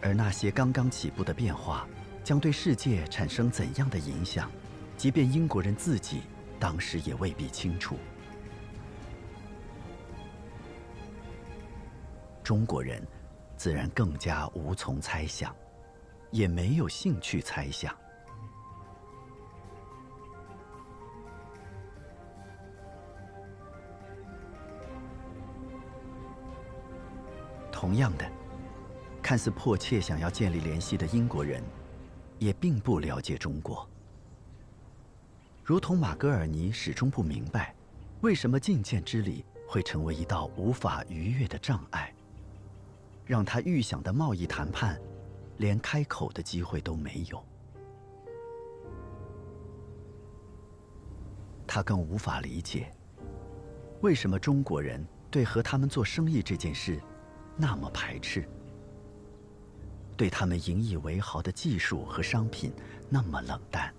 [0.00, 1.86] 而那些刚刚起步的变化，
[2.24, 4.50] 将对世界产生怎样的影响，
[4.96, 6.22] 即便英国人自己
[6.58, 7.96] 当时也未必清楚。
[12.42, 13.00] 中国人
[13.56, 15.54] 自然更加无从猜想，
[16.32, 17.96] 也没有兴趣猜想。
[27.82, 28.24] 同样的，
[29.20, 31.60] 看似迫切想要建立联系的英国人，
[32.38, 33.84] 也并不了解中国。
[35.64, 37.74] 如同马格尔尼始终不明白，
[38.20, 42.14] 为什么觐见之礼会成为一道无法逾越的障碍。
[43.26, 44.96] 让他预想的贸易谈判，
[45.56, 47.44] 连开口的机会都没有。
[51.66, 52.94] 他更无法理解，
[54.02, 57.00] 为什么中国人对和他们做生意这件事
[57.56, 58.48] 那么排斥，
[60.16, 62.72] 对他们引以为豪的技术和商品
[63.08, 63.92] 那么冷淡。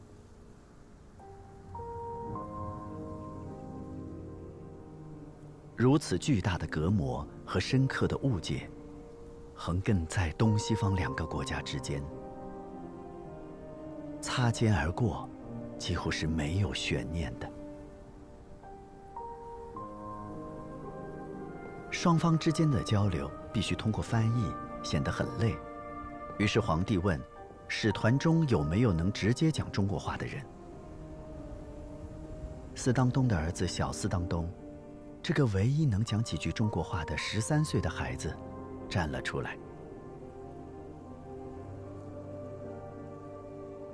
[5.76, 8.70] 如此巨大的隔膜和深刻的误解。
[9.56, 12.04] 横亘在东西方两个国家之间，
[14.20, 15.30] 擦肩而过，
[15.78, 17.49] 几乎是没有悬念的。
[22.04, 24.51] 双方之间的交流必须通过翻译，
[24.84, 25.56] 显得很累。
[26.38, 27.18] 于是皇帝问：
[27.70, 30.45] 使团中有没有能直接讲中国话的人？
[32.76, 34.51] 斯当东的儿子小斯当东，
[35.22, 38.36] 这个唯一能讲几句中国话的十三岁的孩子，
[38.89, 39.58] 站了出来。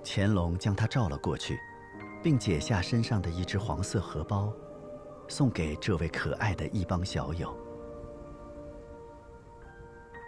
[0.03, 1.60] 乾隆将他召了过去，
[2.24, 4.51] 并解下身上的一只黄色荷包，
[5.28, 7.55] 送给这位可爱的一帮小友。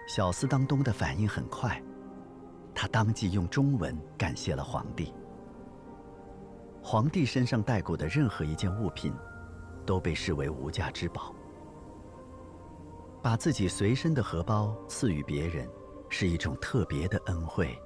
[0.08, 1.82] 小斯当东的反应很快，
[2.76, 5.14] 他当即用中文感谢了皇帝。
[6.84, 9.14] 皇帝身上带过的任何一件物品，
[9.86, 11.34] 都被视为无价之宝。
[13.22, 15.70] 把自己随身的荷包赐予别人，
[16.10, 17.80] 是一种特别的恩惠。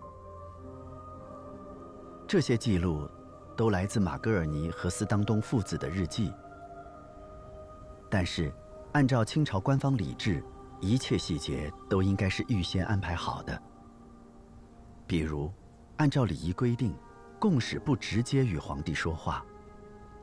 [2.25, 3.07] 这些记录，
[3.55, 6.33] 都来自马格尔尼和斯当东父子的日记。
[8.09, 8.51] 但是，
[8.93, 10.43] 按照清朝官方礼制。
[10.81, 13.61] 一切细节都应该是预先安排好的。
[15.07, 15.51] 比如，
[15.97, 16.95] 按照礼仪规定，
[17.39, 19.45] 共使不直接与皇帝说话，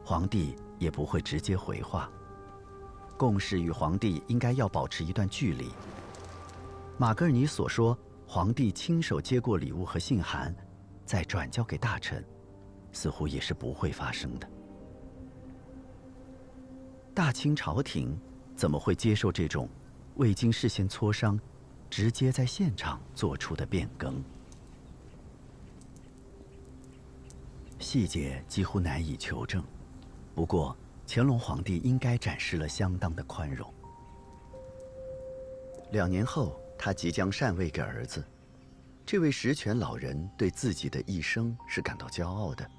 [0.05, 2.11] 皇帝也不会直接回话。
[3.17, 5.71] 共使与皇帝应该要保持一段距离。
[6.99, 7.97] 马格尔尼所说，
[8.27, 10.55] 皇帝亲手接过礼物和信函，
[11.07, 12.25] 再转交给大臣，
[12.93, 14.49] 似乎也是不会发生的。
[17.15, 18.19] 大清朝廷
[18.57, 19.69] 怎么会接受这种？
[20.17, 21.41] 未经事先磋商，
[21.89, 24.23] 直接在现场做出的变更，
[27.79, 29.65] 细节几乎难以求证。
[30.35, 33.73] 不过，乾隆皇帝应该展示了相当的宽容。
[35.93, 38.23] 两年后，他即将禅位给儿子。
[39.05, 42.71] 这位实权老人对自己的一生是感到骄傲的，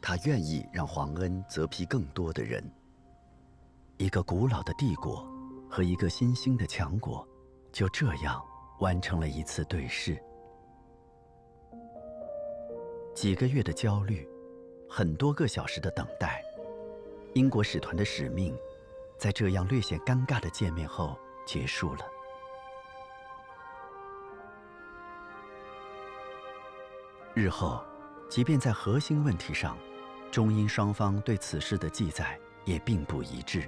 [0.00, 2.64] 他愿意让皇恩泽披更多的人。
[3.98, 5.30] 一个古老的帝国。
[5.74, 7.26] 和一个新兴的强国，
[7.72, 8.44] 就这样
[8.80, 10.22] 完成了一次对视。
[13.14, 14.28] 几个月的焦虑，
[14.86, 16.44] 很多个小时的等待，
[17.32, 18.54] 英国使团的使命，
[19.16, 22.04] 在这样略显尴尬的见面后结束了。
[27.32, 27.82] 日后，
[28.28, 29.74] 即便在核心问题上，
[30.30, 33.66] 中英双方对此事的记载也并不一致。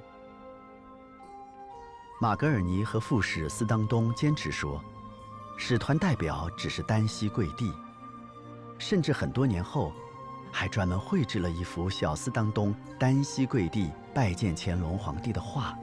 [2.24, 4.82] 马格尔尼和副使斯当东坚持说，
[5.58, 7.70] 使团代表只是单膝跪地，
[8.78, 9.92] 甚至很多年后，
[10.50, 15.76] 还专门绘制了一幅小斯当东单膝跪地拜见乾隆皇帝的画，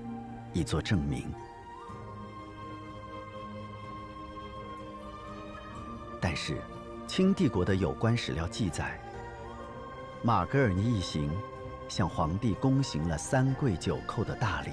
[0.51, 1.31] 以作证明。
[6.19, 6.59] 但是，
[7.05, 8.99] 清帝国的有关史料记载，
[10.23, 11.29] 马格尔尼一行
[11.87, 14.71] 向皇帝恭行了三跪九叩的大礼。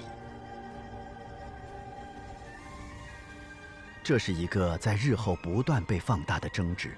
[4.08, 6.96] 这是一个在日后不断被放大的争执，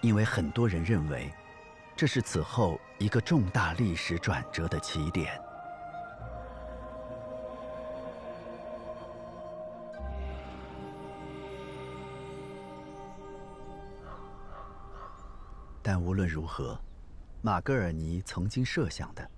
[0.00, 1.30] 因为很多人认为，
[1.94, 5.38] 这是此后一个重大历史转折的起点。
[15.82, 16.80] 但无论如何，
[17.42, 19.30] 马格尔尼曾经设想的，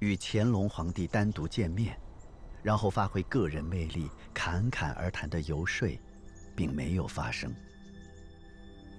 [0.00, 1.98] 与乾隆皇帝单独见面。
[2.64, 5.86] 然后发挥个人魅力，侃侃而谈的游说，
[6.56, 7.54] 并没有发生。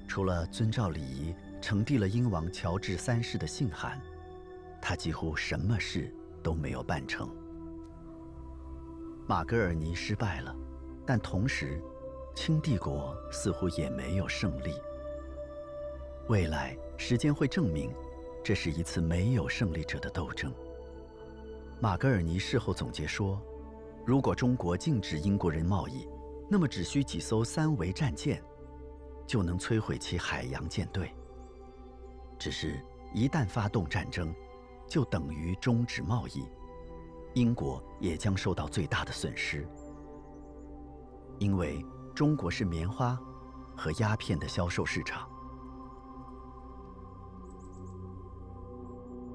[0.07, 3.99] 除了遵照礼仪呈递了英王乔治三世的信函，
[4.79, 6.13] 他几乎什么事
[6.43, 7.27] 都没有办成。
[9.25, 10.55] 马格尔尼失败了，
[11.03, 11.81] 但同时，
[12.35, 14.75] 清帝国似乎也没有胜利。
[16.29, 17.91] 未来时间会证明，
[18.43, 20.53] 这是一次没有胜利者的斗争。
[21.79, 23.41] 马格尔尼事后总结说。
[24.05, 26.07] 如果中国禁止英国人贸易，
[26.47, 28.39] 那么只需几艘三桅战舰，
[29.25, 31.11] 就能摧毁其海洋舰队。
[32.37, 32.79] 只是，
[33.15, 34.31] 一旦发动战争，
[34.87, 36.47] 就等于终止贸易，
[37.33, 39.67] 英国也将受到最大的损失。
[41.39, 41.83] 因为
[42.13, 43.19] 中国是棉花
[43.75, 45.27] 和鸦片的销售市场。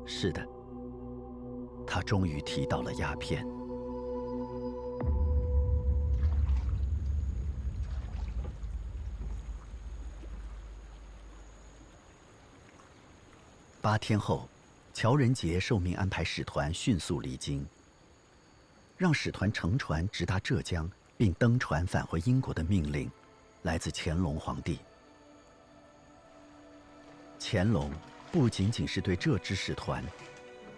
[0.06, 0.46] 是的，
[1.84, 3.44] 他终于提到了鸦片。
[13.82, 14.46] 八天后，
[14.92, 17.66] 乔仁杰受命安排使团迅速离京。
[18.98, 23.10] 让使团乘船直达浙江，并登船返回英国的命令，
[23.62, 24.78] 来自乾隆皇帝。
[27.38, 27.90] 乾隆
[28.30, 30.04] 不仅仅是对这支使团，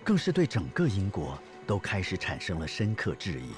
[0.05, 1.37] 更是对整个英国
[1.67, 3.51] 都开始产生了深刻质疑。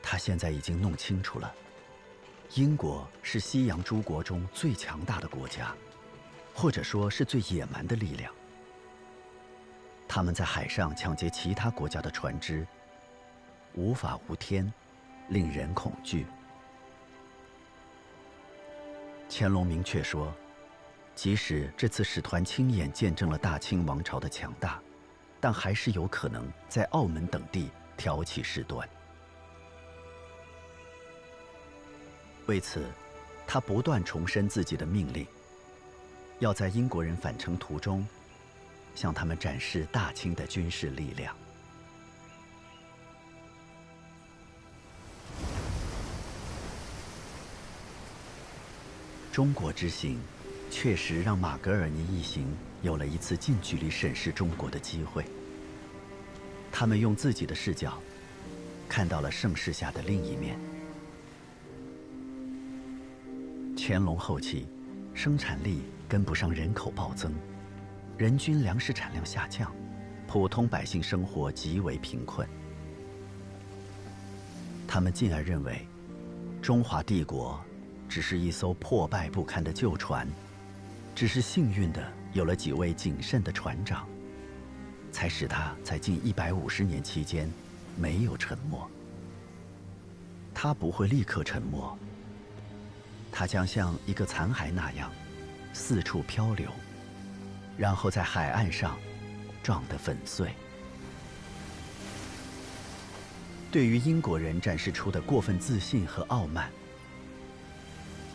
[0.00, 1.52] 他现在已经弄清楚了，
[2.54, 5.74] 英国是西洋诸国中最强大的国家，
[6.60, 8.34] 或者说是最野蛮的力量。
[10.08, 12.66] 他们在海上抢劫其他国家的船只，
[13.74, 14.72] 无法无天，
[15.28, 16.26] 令人恐惧。
[19.30, 20.34] 乾隆明确说，
[21.14, 24.82] 即使这次使团亲眼见证了大清王朝的强大，
[25.38, 28.88] 但还是有可能在澳门等地挑起事端。
[32.46, 32.84] 为此，
[33.46, 35.24] 他不断重申自己的命令：
[36.38, 38.06] 要在英国人返程途中，
[38.94, 41.34] 向他们展示大清的军事力量。
[49.32, 50.18] 中国之行，
[50.70, 52.46] 确实让马格尔尼一行
[52.82, 55.24] 有了一次近距离审视中国的机会。
[56.72, 58.00] 他们用自己的视角，
[58.88, 60.58] 看到了盛世下的另一面。
[63.76, 64.66] 乾隆后期，
[65.14, 67.32] 生产力跟不上人口暴增，
[68.16, 69.70] 人均粮食产量下降，
[70.26, 72.48] 普通百姓生活极为贫困。
[74.86, 75.86] 他们进而认为，
[76.62, 77.62] 中华帝国
[78.08, 80.26] 只是一艘破败不堪的旧船，
[81.14, 84.08] 只是幸运的有了几位谨慎的船长，
[85.12, 87.52] 才使它在近一百五十年期间
[87.96, 88.90] 没有沉没。
[90.54, 91.98] 它不会立刻沉没。
[93.30, 95.12] 它将像一个残骸那样
[95.78, 96.68] 四处漂流，
[97.78, 98.98] 然后在海岸上
[99.62, 100.52] 撞得粉碎。
[103.70, 106.68] 对于英国人展示出的过分自信和傲慢，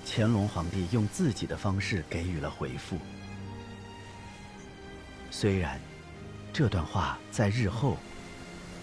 [0.05, 2.97] 乾隆皇帝用自己的方式给予了回复。
[5.29, 5.77] 虽然
[6.53, 7.97] 这段话在日后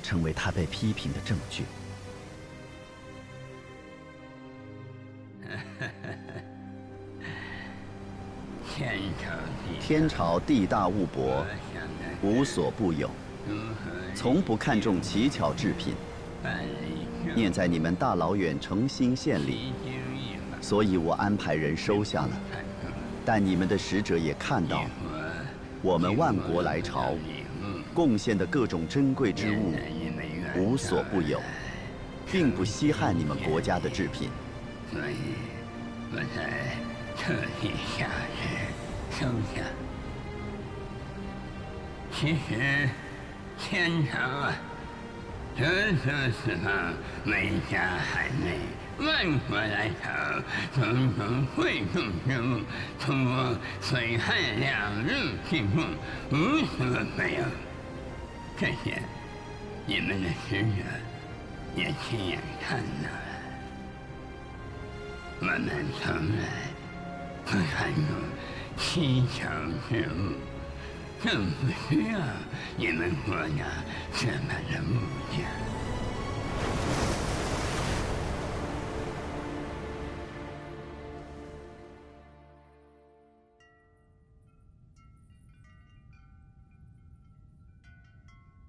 [0.02, 1.64] 成为他被批评的证据。
[9.90, 11.44] 天朝地大物博，
[12.22, 13.10] 无所不有，
[14.14, 15.94] 从不看重奇巧制品。
[17.34, 19.72] 念在你们大老远诚心献礼，
[20.60, 22.30] 所以我安排人收下了。
[23.24, 24.84] 但你们的使者也看到，
[25.82, 27.06] 我们万国来朝，
[27.92, 29.74] 贡献的各种珍贵之物，
[30.56, 31.40] 无所不有，
[32.30, 34.28] 并不稀罕你们国家的制品。
[34.92, 35.34] 所以，
[36.12, 36.76] 我才
[37.20, 38.06] 特地下
[38.40, 38.46] 旨
[39.10, 39.62] 收下。
[42.12, 42.88] 其实，
[43.58, 44.54] 天朝啊，
[45.56, 46.92] 这这四方
[47.24, 48.58] 每家海内，
[48.98, 50.40] 万国来朝，
[50.74, 52.60] 种种贵重之物，
[52.98, 53.12] 出
[53.80, 55.84] 水旱两日进贡，
[56.30, 56.86] 无所
[57.16, 57.44] 不有。
[58.58, 59.00] 这些，
[59.86, 60.82] 你们的使者
[61.74, 63.16] 也亲眼看到了。
[65.40, 66.42] 我们从来
[67.46, 68.04] 不看重
[68.80, 69.46] 稀巧
[69.88, 70.32] 之物，
[71.22, 72.18] 更不需要
[72.76, 73.66] 你们国家
[74.16, 74.96] 这么的物
[75.30, 75.44] 件。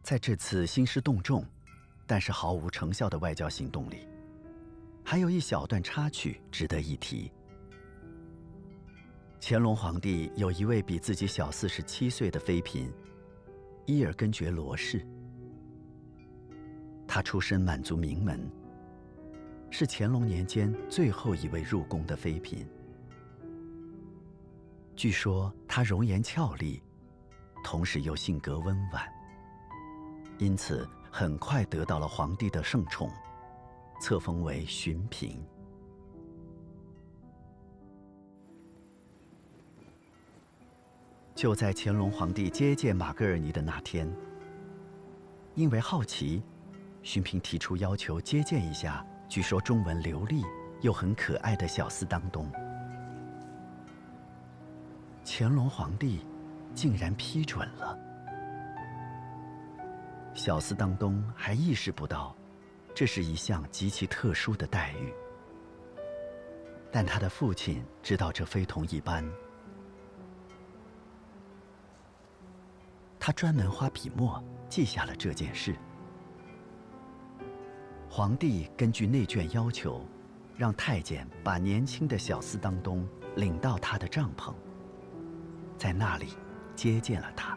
[0.03, 1.45] 在这次兴师动众，
[2.05, 4.07] 但是毫无成效的外交行动里。
[5.03, 7.31] 还有一小段插曲值得一提。
[9.43, 12.87] 乾隆皇帝有一位比自己小四十七岁的妃嫔，
[13.87, 15.03] 伊尔根觉罗氏。
[17.07, 18.39] 她出身满族名门，
[19.71, 22.67] 是乾隆年间最后一位入宫的妃嫔。
[24.95, 26.79] 据说她容颜俏丽，
[27.63, 29.03] 同时又性格温婉，
[30.37, 33.09] 因此很快得到了皇帝的圣宠。
[33.99, 35.35] 册封为巡嫔。
[41.41, 44.07] 就在乾隆皇帝接见马格尔尼的那天，
[45.55, 46.39] 因为好奇，
[47.01, 50.43] 巡嫔提出要求接见一下据说中文流利
[50.81, 52.47] 又很可爱的小斯当东。
[55.25, 56.23] 乾隆皇帝
[56.75, 57.97] 竟然批准了。
[60.35, 62.35] 小斯当东还意识不到。
[62.93, 65.11] 这是一项极其特殊的待遇，
[66.91, 69.27] 但他的父亲知道这非同一般。
[73.23, 75.75] 他专门花笔墨记下了这件事。
[78.09, 80.03] 皇帝根据内眷要求，
[80.57, 84.51] 让太监把年轻的小司当东领到他的帐篷，
[85.77, 86.29] 在那里
[86.75, 87.55] 接见了他。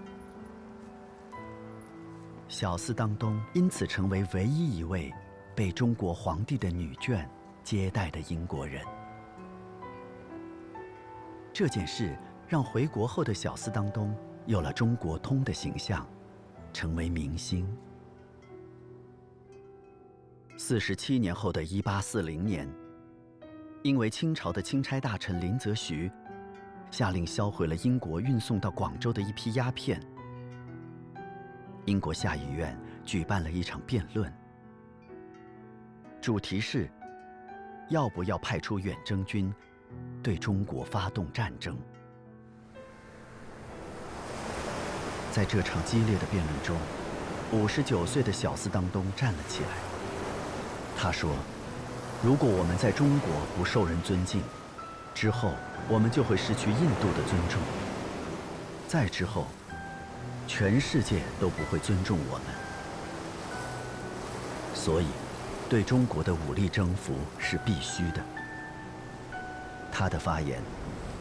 [2.46, 5.10] 小司当东因此成为唯一一位。
[5.56, 7.24] 被中国皇帝的女眷
[7.62, 8.84] 接待的英国人。
[11.52, 14.12] 这件事让回国后的小斯当东
[14.46, 16.06] 有了中国通的形象，
[16.72, 17.66] 成为明星。
[20.56, 22.68] 四十七年后的一八四零年，
[23.82, 26.10] 因为清朝的钦差大臣林则徐
[26.90, 29.98] 下令销毁了英国运送到广州的一批鸦片，
[31.86, 34.30] 英国下议院举办了一场辩论，
[36.20, 36.90] 主题是
[37.88, 39.52] 要不要派出远征军
[40.22, 41.76] 对中国发动战争。
[45.34, 46.76] 在这场激烈的辩论中，
[47.50, 49.68] 五十九岁的小斯当东站了起来。
[50.96, 51.32] 他说
[52.22, 54.40] ：“如果我们在中国不受人尊敬，
[55.12, 55.50] 之后
[55.88, 57.60] 我们就会失去印度的尊重。
[58.86, 59.48] 再之后，
[60.46, 62.46] 全世界都不会尊重我们。
[64.72, 65.06] 所以，
[65.68, 68.22] 对中国的武力征服是必须的。”
[69.90, 70.62] 他的发言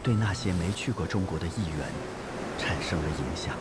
[0.03, 1.89] 对那些没去过中国的议员
[2.59, 3.55] 产生了影响。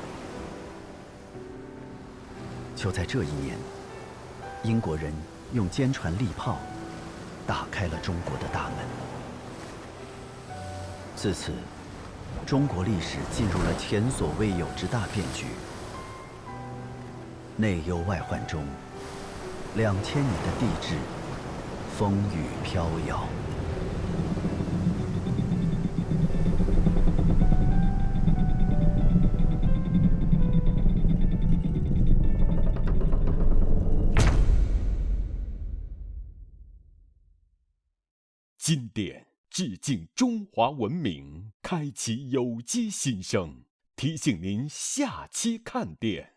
[2.83, 3.57] 就在这一年，
[4.65, 5.15] 英国人。
[5.53, 6.57] 用坚船利炮
[7.47, 8.87] 打开了中国的大门。
[11.15, 11.53] 自此，
[12.47, 15.45] 中国历史进入了前所未有之大变局。
[17.55, 18.65] 内忧外患中，
[19.75, 20.97] 两千年的帝制
[21.99, 23.29] 风雨飘摇。
[40.77, 43.63] 文明，开启有机新生。
[43.95, 46.33] 提醒您下期看点。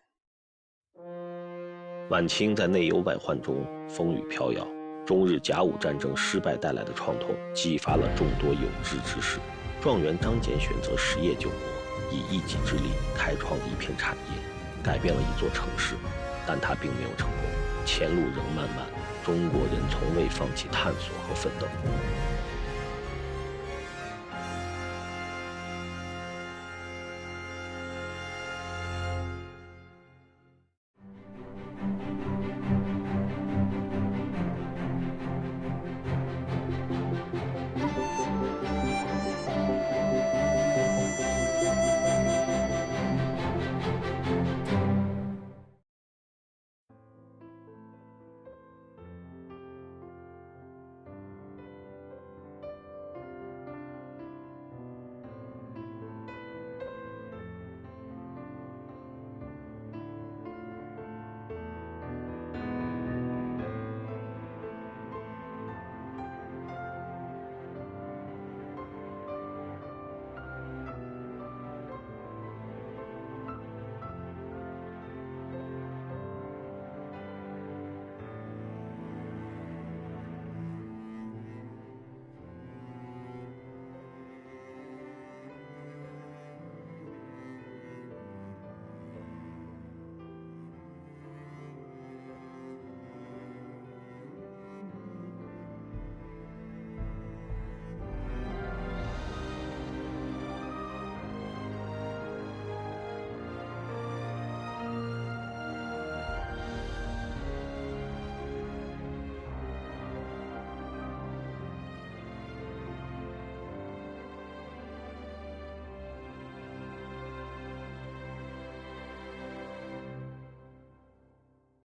[2.09, 4.67] 晚清在内忧外患中风雨飘摇，
[5.05, 9.39] 中日甲午战争失败带来的创痛，激发了众多有志之士。
[9.81, 11.57] 状元张謇选择实业救国，
[12.11, 15.95] 以一己之力开创一片产业，改变了一座城市。
[16.47, 18.85] 但他并没有成功，前路仍漫漫。
[19.23, 21.65] 中国人从未放弃探索和奋斗。